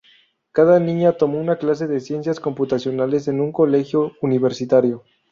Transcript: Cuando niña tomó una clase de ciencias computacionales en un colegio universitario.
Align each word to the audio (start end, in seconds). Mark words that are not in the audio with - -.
Cuando 0.51 0.79
niña 0.79 1.11
tomó 1.11 1.37
una 1.39 1.57
clase 1.57 1.85
de 1.85 1.99
ciencias 1.99 2.39
computacionales 2.39 3.27
en 3.27 3.39
un 3.39 3.51
colegio 3.51 4.13
universitario. 4.21 5.03